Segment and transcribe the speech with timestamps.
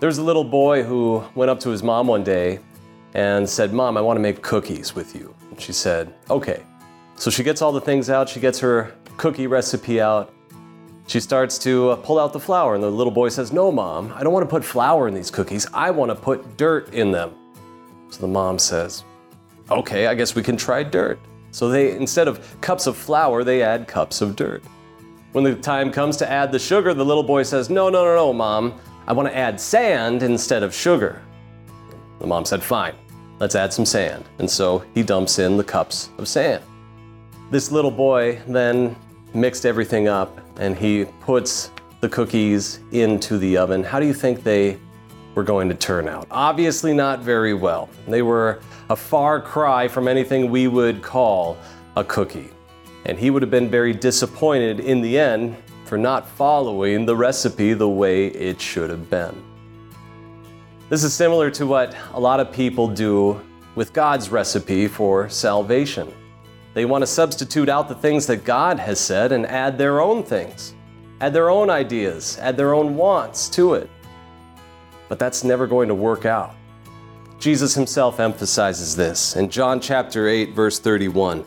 [0.00, 2.60] There's a little boy who went up to his mom one day
[3.12, 5.34] and said, Mom, I want to make cookies with you.
[5.50, 6.62] And she said, Okay.
[7.16, 10.32] So she gets all the things out, she gets her cookie recipe out.
[11.06, 14.10] She starts to uh, pull out the flour, and the little boy says, No, Mom,
[14.16, 15.66] I don't want to put flour in these cookies.
[15.74, 17.34] I want to put dirt in them.
[18.08, 19.04] So the mom says,
[19.70, 21.18] Okay, I guess we can try dirt.
[21.50, 24.62] So they, instead of cups of flour, they add cups of dirt.
[25.32, 28.14] When the time comes to add the sugar, the little boy says, No, no, no,
[28.14, 28.80] no, Mom,
[29.10, 31.20] I want to add sand instead of sugar.
[32.20, 32.94] The mom said, Fine,
[33.40, 34.24] let's add some sand.
[34.38, 36.62] And so he dumps in the cups of sand.
[37.50, 38.94] This little boy then
[39.34, 43.82] mixed everything up and he puts the cookies into the oven.
[43.82, 44.78] How do you think they
[45.34, 46.28] were going to turn out?
[46.30, 47.88] Obviously, not very well.
[48.06, 51.58] They were a far cry from anything we would call
[51.96, 52.50] a cookie.
[53.06, 55.56] And he would have been very disappointed in the end
[55.90, 59.34] for not following the recipe the way it should have been.
[60.88, 63.40] This is similar to what a lot of people do
[63.74, 66.14] with God's recipe for salvation.
[66.74, 70.22] They want to substitute out the things that God has said and add their own
[70.22, 70.74] things,
[71.20, 73.90] add their own ideas, add their own wants to it.
[75.08, 76.54] But that's never going to work out.
[77.40, 81.44] Jesus himself emphasizes this in John chapter 8 verse 31.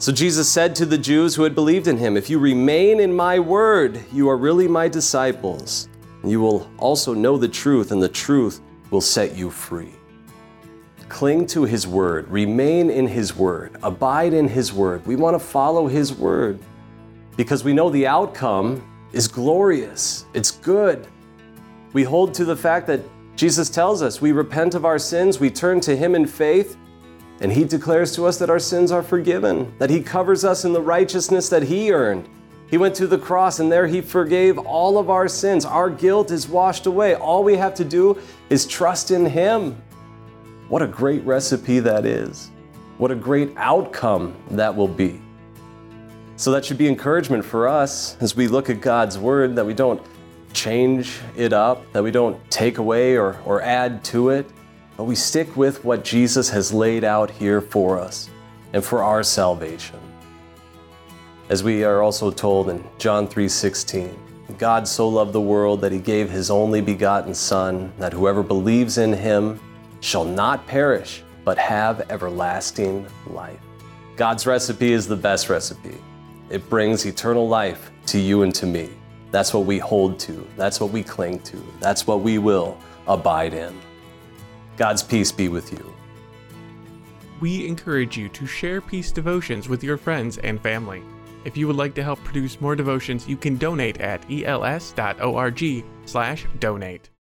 [0.00, 3.12] So Jesus said to the Jews who had believed in him, If you remain in
[3.12, 5.88] my word, you are really my disciples.
[6.24, 9.92] You will also know the truth, and the truth will set you free.
[11.08, 15.04] Cling to His Word, remain in His Word, abide in His Word.
[15.06, 16.58] We want to follow His Word
[17.36, 21.06] because we know the outcome is glorious, it's good.
[21.92, 23.00] We hold to the fact that
[23.36, 26.76] Jesus tells us we repent of our sins, we turn to Him in faith,
[27.40, 30.72] and He declares to us that our sins are forgiven, that He covers us in
[30.72, 32.28] the righteousness that He earned.
[32.70, 35.64] He went to the cross and there He forgave all of our sins.
[35.64, 37.14] Our guilt is washed away.
[37.14, 38.18] All we have to do
[38.50, 39.80] is trust in Him.
[40.68, 42.50] What a great recipe that is.
[42.98, 45.20] What a great outcome that will be.
[46.36, 49.74] So, that should be encouragement for us as we look at God's Word that we
[49.74, 50.00] don't
[50.52, 54.48] change it up, that we don't take away or, or add to it,
[54.98, 58.28] but we stick with what Jesus has laid out here for us
[58.72, 59.98] and for our salvation.
[61.48, 64.18] As we are also told in John 3:16,
[64.58, 68.98] God so loved the world that he gave his only begotten son that whoever believes
[68.98, 69.60] in him
[70.00, 73.60] shall not perish, but have everlasting life.
[74.16, 75.96] God's recipe is the best recipe.
[76.50, 78.88] It brings eternal life to you and to me.
[79.30, 80.44] That's what we hold to.
[80.56, 81.56] That's what we cling to.
[81.78, 82.76] That's what we will
[83.06, 83.78] abide in.
[84.78, 85.92] God's peace be with you.
[87.40, 91.02] We encourage you to share peace devotions with your friends and family.
[91.44, 97.10] If you would like to help produce more devotions, you can donate at els.org/donate.